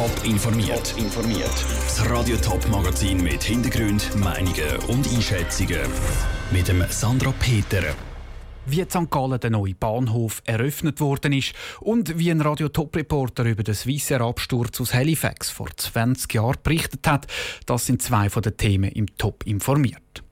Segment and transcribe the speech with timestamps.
[0.00, 0.94] Top informiert.
[0.96, 1.52] informiert.
[1.84, 5.82] Das Radio Top Magazin mit Hintergrund, Meinungen und Einschätzungen
[6.50, 7.82] mit dem Sandra Peter.
[8.64, 9.10] Wie in St.
[9.10, 13.74] Gallen der neue Bahnhof eröffnet worden ist und wie ein Radio Top Reporter über den
[13.74, 17.26] Swissair Absturz aus Halifax vor 20 Jahren berichtet hat,
[17.66, 20.24] das sind zwei von den Themen im Top informiert.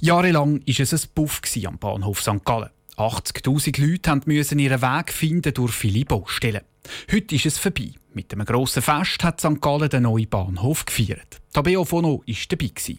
[0.00, 2.44] Jahrelang war es ein Buff am Bahnhof St.
[2.44, 2.68] Gallen.
[2.98, 6.60] 80.000 Leute mussten ihren Weg finden durch viele Baustellen.
[7.12, 7.92] Heute ist es vorbei.
[8.12, 9.60] Mit einem grossen Fest hat St.
[9.60, 11.40] Gallen den neuen Bahnhof gefeiert.
[11.52, 12.70] Tabeo Fono war dabei.
[12.70, 12.98] Eins.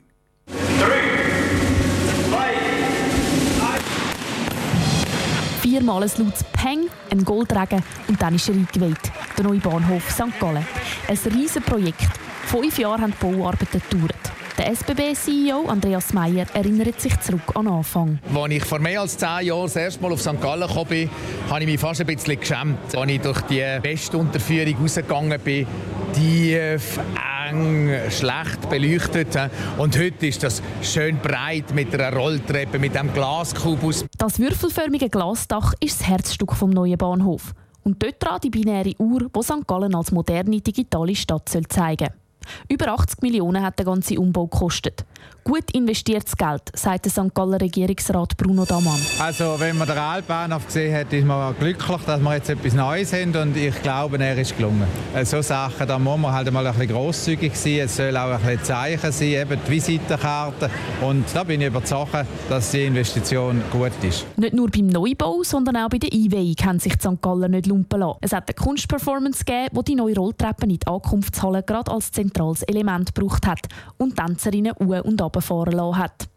[5.62, 9.12] Viermal ein lautes Peng, ein Goldregen und dann ist er eingeweiht.
[9.38, 10.40] Der neue Bahnhof St.
[10.40, 10.66] Gallen.
[11.08, 12.08] Ein riesiges Projekt.
[12.46, 14.31] Fünf Jahre haben die Bauarbeiten gedauert.
[14.62, 18.20] Der SBB-CEO Andreas Meyer erinnert sich zurück an den Anfang.
[18.32, 20.40] Als ich vor mehr als zehn Jahren das erste Mal auf St.
[20.40, 22.96] Gallen kam, habe ich mich fast ein bisschen geschämt.
[22.96, 25.66] Als ich durch die Westunterführung rausgegangen bin,
[26.14, 27.00] tief,
[27.50, 29.36] eng, schlecht beleuchtet.
[29.80, 34.06] Und heute ist das schön breit mit einer Rolltreppe, mit einem Glaskubus.
[34.20, 37.54] Das würfelförmige Glasdach ist das Herzstück vom neuen Bahnhof.
[37.84, 39.66] Und dort dran die binäre Uhr, die St.
[39.66, 42.21] Gallen als moderne digitale Stadt zeigen soll.
[42.70, 45.06] Über 80 Millionen hat der ganze Umbau gekostet.
[45.44, 47.34] Gut investiertes Geld, sagt der St.
[47.34, 49.00] Galler Regierungsrat Bruno Damann.
[49.20, 53.12] Also, wenn man den Altbahnhof gesehen hat, ist man glücklich, dass wir jetzt etwas Neues
[53.12, 54.86] haben und ich glaube, er ist gelungen.
[55.16, 57.80] Äh, so Sachen, da muss man halt mal ein bisschen grosszügig sein.
[57.86, 60.70] Es soll auch ein bisschen Zeichen sein, eben die Visitenkarte.
[61.02, 64.26] Und da bin ich überzeugt, dass die Investition gut ist.
[64.38, 67.22] Nicht nur beim Neubau, sondern auch bei der Einweihung haben sich die St.
[67.22, 68.20] Galler nicht lumpen lassen.
[68.22, 72.62] Es hat eine Kunstperformance gegeben, die die neue Rolltreppen in die Ankunftshalle gerade als zentrales
[72.64, 73.68] Element gebraucht hat
[73.98, 76.28] und Tänzerinnen u- und runterfahren lassen hat.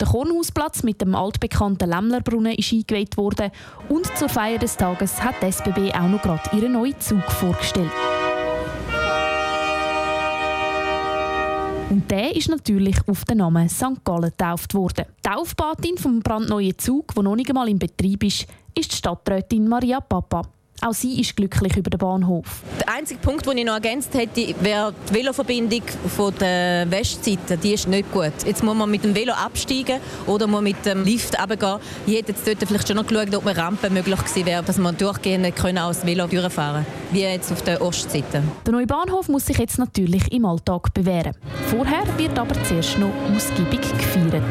[0.00, 3.50] Der Kornhausplatz mit dem altbekannten Lämmlerbrunnen ist eingeweiht worden
[3.88, 7.90] und zur Feier des Tages hat die SBB auch noch gerade ihren neuen Zug vorgestellt.
[11.88, 14.04] Und der ist natürlich auf den Namen St.
[14.04, 15.04] Gallen getauft worden.
[15.18, 19.68] Die Taufpatin vom brandneuen Zug, der noch nicht einmal in Betrieb ist, ist die Stadträtin
[19.68, 20.42] Maria Papa.
[20.82, 22.62] Auch sie ist glücklich über den Bahnhof.
[22.80, 25.82] Der einzige Punkt, den ich noch ergänzt hätte, wäre die Veloverbindung
[26.14, 27.56] von der Westseite.
[27.56, 28.32] Die ist nicht gut.
[28.44, 31.78] Jetzt muss man mit dem Velo absteigen oder muss mit dem Lift runtergehen.
[32.06, 34.78] Ich hätte jetzt dort vielleicht schon noch geschaut, ob eine Rampe möglich gewesen wäre, dass
[34.78, 38.42] man durchgehend können das Velo durchfahren wie jetzt auf der Ostseite.
[38.64, 41.32] Der neue Bahnhof muss sich jetzt natürlich im Alltag bewähren.
[41.68, 44.42] Vorher wird aber zuerst noch ausgiebig gefeiert.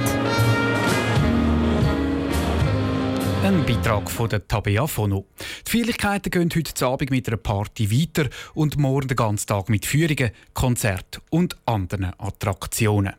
[3.45, 5.27] Ein Beitrag von der Tabea Fono.
[5.67, 9.85] Die Feierlichkeiten gehen heute Abend mit einer Party weiter und morgen den ganzen Tag mit
[9.85, 13.13] Führungen, Konzerten und anderen Attraktionen.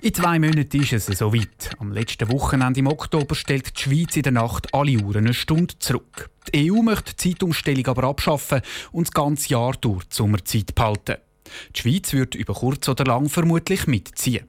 [0.00, 1.72] In zwei Monaten ist es soweit.
[1.80, 5.76] Am letzten Wochenende im Oktober stellt die Schweiz in der Nacht alle Uhren eine Stunde
[5.80, 6.30] zurück.
[6.54, 8.60] Die EU möchte die Zeitumstellung aber abschaffen
[8.92, 11.16] und das ganze Jahr durch die Sommerzeit behalten.
[11.74, 14.46] Die Schweiz wird über kurz oder lang vermutlich mitziehen.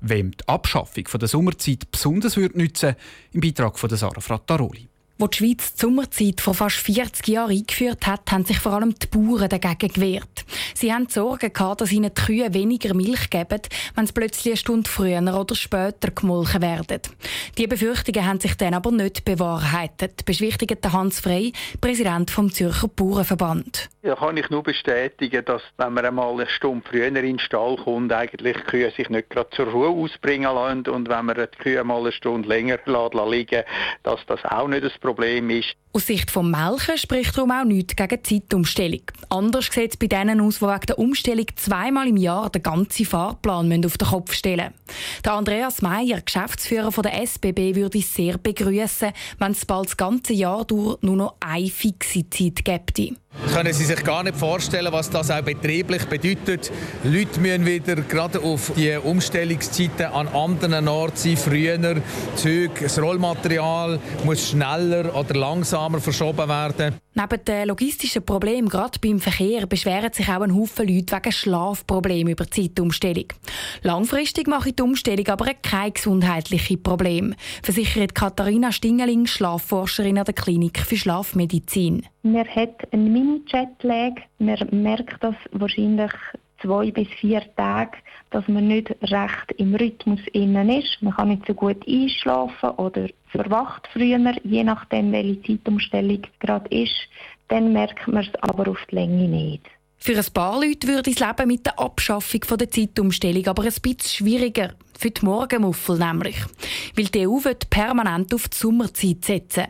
[0.00, 2.96] Wem die Abschaffung der Sommerzeit besonders würde nützen,
[3.32, 4.88] im Beitrag von Sarah Frattaroli.
[5.20, 8.94] Wo die Schweiz die Sommerzeit vor fast 40 Jahren eingeführt hat, haben sich vor allem
[8.94, 10.46] die Bauern dagegen gewehrt.
[10.72, 13.60] Sie haben Sorge gehabt, dass ihnen die Kühe weniger Milch geben,
[13.96, 17.02] wenn sie plötzlich eine Stunde früher oder später gemolken werden.
[17.58, 21.52] Die Befürchtungen haben sich dann aber nicht bewahrheitet, beschwichtigt Hans Frey,
[21.82, 23.90] Präsident vom Zürcher Bauernverband.
[24.02, 27.76] Ja, kann ich nur bestätigen, dass wenn man einmal eine Stunde früher in den Stall
[27.76, 31.58] kommt, eigentlich die Kühe sich nicht gerade zur Ruhe ausbringen lassen und wenn man die
[31.58, 32.78] Kühe mal eine Stunde länger
[33.28, 33.64] liegen
[34.02, 35.74] dass das auch nicht das Problem ist.
[35.92, 39.02] Aus Sicht des Melken spricht darum auch nichts gegen die Zeitumstellung.
[39.28, 43.06] Anders sieht es bei denen aus, die wegen der Umstellung zweimal im Jahr den ganzen
[43.06, 45.22] Fahrplan auf den Kopf stellen müssen.
[45.24, 50.32] Der Andreas Meyer, Geschäftsführer der SBB, würde es sehr begrüßen, wenn es bald das ganze
[50.32, 53.16] Jahr durch nur noch eine fixe Zeit gäbe.
[53.54, 56.70] Können Sie sich gar nicht vorstellen, was das auch betrieblich bedeutet.
[57.04, 62.02] Leute müssen wieder gerade auf die Umstellungszeiten an anderen Orten sein, früher.
[62.34, 66.94] Züge, das Rollmaterial muss schneller oder langsamer verschoben werden.
[67.14, 72.32] Neben den logistischen Problemen, gerade beim Verkehr, beschweren sich auch ein Haufen Leute wegen Schlafproblemen
[72.32, 73.26] über die Zeitumstellung.
[73.82, 80.78] Langfristig mache die Umstellung aber kein gesundheitliches Problem, versichert Katharina Stingeling, Schlafforscherin an der Klinik
[80.78, 82.06] für Schlafmedizin.
[82.22, 84.14] Man hat einen Mini-Jetlag.
[84.38, 86.12] Man merkt das wahrscheinlich
[86.60, 87.98] zwei bis vier Tage,
[88.30, 90.98] dass man nicht recht im Rhythmus innen ist.
[91.00, 97.08] Man kann nicht so gut einschlafen oder verwacht früher, je nachdem welche Zeitumstellung gerade ist.
[97.48, 99.66] Dann merkt man es aber auf die Länge nicht.
[100.02, 104.00] Für ein paar Leute würde das Leben mit der Abschaffung der Zeitumstellung aber ein bisschen
[104.00, 104.72] schwieriger.
[104.98, 106.36] Für die Morgenmuffel nämlich.
[106.96, 109.64] Weil die EU wird permanent auf die Sommerzeit setzen.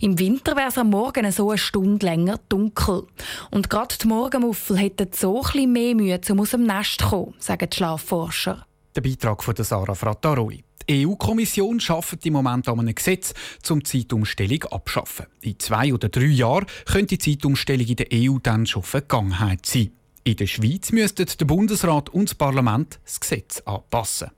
[0.00, 3.06] Im Winter wäre es am Morgen so eine Stunde länger dunkel.
[3.52, 7.34] Und gerade die Morgenmuffel hätten so ein mehr Mühe, um aus dem Nest zu kommen,
[7.38, 8.66] sagen die Schlafforscher.
[8.94, 10.65] Der Beitrag von Sarah Frattaroi.
[10.88, 13.34] Die EU-Kommission schafft im Moment an einem Gesetz,
[13.68, 15.26] um die Zeitumstellung abschaffen.
[15.40, 19.90] In zwei oder drei Jahren könnte die Zeitumstellung in der EU dann schon Vergangenheit sein.
[20.24, 24.30] In der Schweiz müssten der Bundesrat und das Parlament das Gesetz anpassen.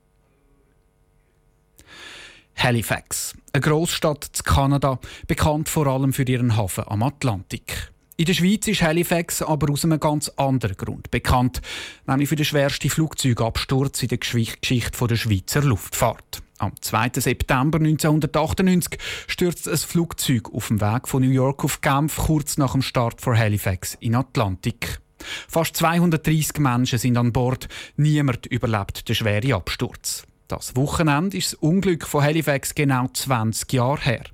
[2.56, 7.93] Halifax, eine Großstadt in Kanada, bekannt vor allem für ihren Hafen am Atlantik.
[8.20, 11.62] In der Schweiz ist Halifax aber aus einem ganz anderen Grund bekannt,
[12.05, 16.43] nämlich für den schwersten Flugzeugabsturz in der Geschichte der Schweizer Luftfahrt.
[16.59, 17.12] Am 2.
[17.15, 18.99] September 1998
[19.29, 23.20] stürzt ein Flugzeug auf dem Weg von New York auf Genf kurz nach dem Start
[23.20, 24.99] von Halifax in Atlantik.
[25.47, 30.25] Fast 230 Menschen sind an Bord, niemand überlebt den schweren Absturz.
[30.49, 34.25] Das Wochenende ist das Unglück von Halifax genau 20 Jahre her.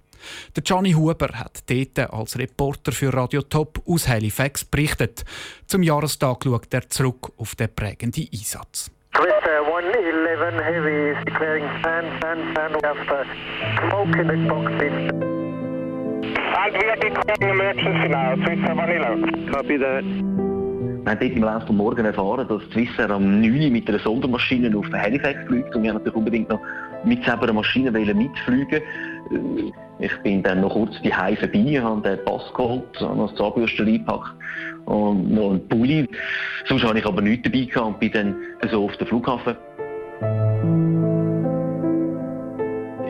[0.56, 5.24] Der Johnny Huber hat dort als Reporter für Radio Top aus Halifax berichtet.
[5.66, 8.90] Zum Jahrestag schaut er zurück auf den prägenden Einsatz.
[9.12, 13.24] Twister 111 Heavy is declaring stand, stand, stand after
[13.88, 14.92] smoke in the cockpit.
[16.56, 19.52] And we are declaring emergency now, Twister 111.
[19.52, 20.04] Copy that.
[21.04, 23.98] Wir haben dort im Laufe des Morgen erfahren, dass Swissair am 9 Uhr mit einer
[23.98, 26.60] Sondermaschine auf Halifax fliegt und wir haben natürlich unbedingt noch
[27.04, 28.80] mit selber Maschine mitfliegen
[29.98, 33.38] Ich bin dann noch kurz die Hause vorbei, habe den Pass geholt, habe noch das
[33.38, 34.34] Zahnbürsten eingepackt
[34.86, 36.08] und noch einen Pulli.
[36.66, 38.36] Sonst habe ich aber nichts dabei gehabt und bin dann
[38.70, 39.56] so auf den Flughafen.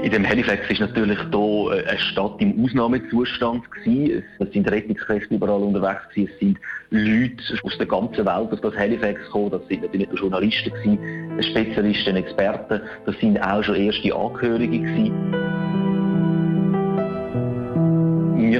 [0.05, 3.63] In dem Halifax ist natürlich hier äh, eine Stadt im Ausnahmezustand.
[3.87, 6.03] Es sind Rettungskräfte überall unterwegs.
[6.15, 6.59] Es sind
[6.91, 9.53] Leute aus der ganzen Welt auf das Halifax gekommen.
[9.53, 10.99] Das sind natürlich Journalisten
[11.41, 12.83] Spezialisten, Experten.
[13.07, 15.54] Das sind auch schon erste Angehörige gewesen.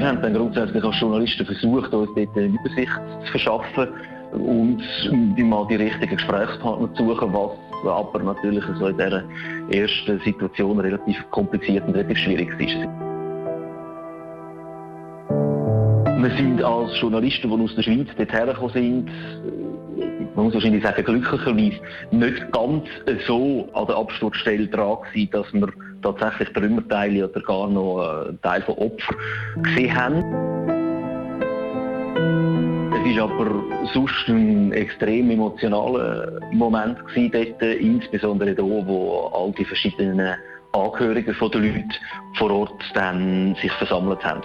[0.05, 2.91] Wir haben dann grundsätzlich als Journalisten versucht, uns dort eine Übersicht
[3.25, 3.87] zu verschaffen
[4.33, 4.79] und
[5.37, 7.57] mal die richtigen Gesprächspartner zu suchen, was
[7.91, 9.23] aber natürlich so in dieser
[9.71, 12.77] ersten Situation relativ kompliziert und relativ schwierig ist.
[16.21, 19.09] Wir sind als Journalisten, die aus der Schweiz dorthin gekommen sind,
[20.35, 21.79] man muss wahrscheinlich sagen, glücklicherweise
[22.11, 22.83] nicht ganz
[23.25, 25.67] so an der Absturzstelle dran gewesen, dass wir
[26.05, 29.17] tatsächlich Trümmerteile oder gar noch einen Teil von Opfern
[29.63, 30.17] gesehen haben.
[32.93, 33.63] Es war aber
[33.93, 40.35] sonst ein extrem emotionaler Moment gewesen dort, insbesondere da, wo all die verschiedenen
[40.71, 41.93] Angehörigen von den Leuten
[42.37, 44.41] vor Ort dann sich versammelt haben.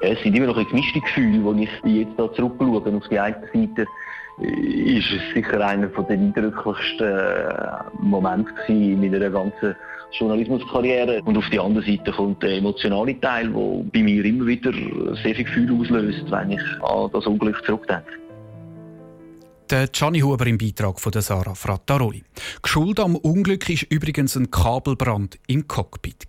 [0.00, 2.96] Es sind immer noch ein gemischte Gefühle, wenn ich jetzt da zurückschaue.
[2.96, 3.86] Auf die eine Seite
[4.38, 7.54] ist es sicher einer der eindrücklichsten äh,
[8.00, 9.76] Momente in meiner ganzen
[10.12, 11.22] Journalismuskarriere.
[11.24, 14.72] Und auf die andere Seite kommt der emotionale Teil, der bei mir immer wieder
[15.22, 18.12] sehr viel Gefühl auslöst, wenn ich an das Unglück zurückdenke.
[19.70, 22.22] Der Gianni Huber im Beitrag von der Sarah Frattaroli.
[22.60, 26.28] Geschuld am Unglück war übrigens ein Kabelbrand im Cockpit.